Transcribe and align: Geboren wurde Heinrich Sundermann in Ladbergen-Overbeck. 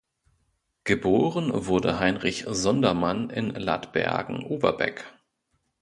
Geboren 0.83 1.51
wurde 1.67 1.99
Heinrich 1.99 2.45
Sundermann 2.49 3.29
in 3.29 3.51
Ladbergen-Overbeck. 3.51 5.03